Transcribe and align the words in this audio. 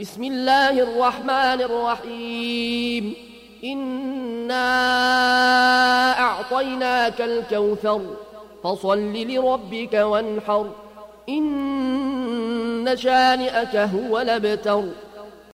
بسم 0.00 0.24
الله 0.24 0.70
الرحمن 0.82 1.60
الرحيم. 1.68 3.14
إنا 3.64 4.68
أعطيناك 6.20 7.20
الكوثر 7.20 8.00
فصل 8.64 9.12
لربك 9.12 9.94
وانحر. 9.94 10.70
إن 11.28 12.96
شانئك 12.96 13.76
هو 13.76 14.20
لبتر 14.20 14.84